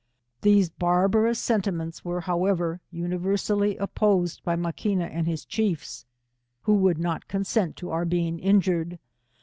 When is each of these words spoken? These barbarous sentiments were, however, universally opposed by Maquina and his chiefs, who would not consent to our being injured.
These 0.41 0.71
barbarous 0.71 1.37
sentiments 1.37 2.03
were, 2.03 2.21
however, 2.21 2.81
universally 2.91 3.77
opposed 3.77 4.43
by 4.43 4.55
Maquina 4.55 5.05
and 5.05 5.27
his 5.27 5.45
chiefs, 5.45 6.07
who 6.63 6.73
would 6.73 6.97
not 6.97 7.27
consent 7.27 7.75
to 7.75 7.91
our 7.91 8.05
being 8.05 8.39
injured. 8.39 8.97